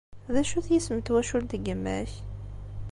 D 0.33 0.35
acu-t 0.41 0.67
yisem 0.71 0.97
n 0.99 1.01
twacult 1.05 1.51
n 1.61 1.63
yemma-k? 1.65 2.11